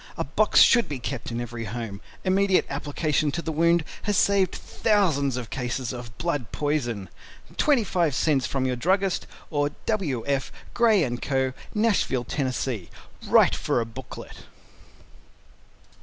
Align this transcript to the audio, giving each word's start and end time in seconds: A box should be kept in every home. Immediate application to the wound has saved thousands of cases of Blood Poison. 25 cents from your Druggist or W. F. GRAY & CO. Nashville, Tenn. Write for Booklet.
A 0.17 0.23
box 0.23 0.61
should 0.61 0.89
be 0.89 0.97
kept 0.97 1.29
in 1.29 1.39
every 1.39 1.65
home. 1.65 2.01
Immediate 2.23 2.65
application 2.71 3.31
to 3.33 3.41
the 3.43 3.51
wound 3.51 3.83
has 4.01 4.17
saved 4.17 4.55
thousands 4.55 5.37
of 5.37 5.51
cases 5.51 5.93
of 5.93 6.17
Blood 6.17 6.51
Poison. 6.51 7.07
25 7.55 8.15
cents 8.15 8.47
from 8.47 8.65
your 8.65 8.75
Druggist 8.75 9.27
or 9.51 9.69
W. 9.85 10.23
F. 10.25 10.51
GRAY 10.73 11.07
& 11.17 11.21
CO. 11.21 11.53
Nashville, 11.75 12.23
Tenn. 12.23 12.51
Write 13.27 13.53
for 13.55 13.85
Booklet. 13.85 14.37